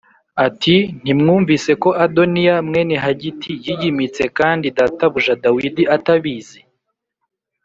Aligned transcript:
ati 0.47 0.75
“Ntiwumvise 1.01 1.71
ko 1.83 1.89
Adoniya 2.05 2.55
mwene 2.67 2.95
Hagiti 3.03 3.51
yiyimitse 3.65 4.23
kandi 4.37 4.65
databuja 4.77 5.33
Dawidi 5.43 5.83
atabizi? 5.95 6.59